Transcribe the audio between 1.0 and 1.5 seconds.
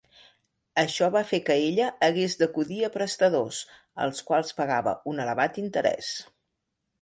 va fer